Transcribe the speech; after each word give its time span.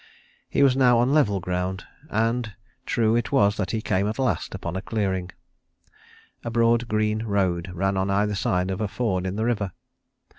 He 0.49 0.63
was 0.63 0.75
now 0.75 0.97
on 0.97 1.13
level 1.13 1.39
ground, 1.39 1.83
and 2.09 2.55
true 2.87 3.15
it 3.15 3.31
was 3.31 3.55
that 3.57 3.69
he 3.69 3.83
came 3.83 4.07
at 4.07 4.17
last 4.17 4.55
upon 4.55 4.75
a 4.75 4.81
clearing. 4.81 5.29
A 6.43 6.49
broad 6.49 6.87
green 6.87 7.21
road 7.23 7.69
ran 7.71 7.95
on 7.97 8.09
either 8.09 8.33
side 8.33 8.71
of 8.71 8.81
a 8.81 8.87
ford 8.87 9.27
in 9.27 9.35
the 9.35 9.45
river. 9.45 9.73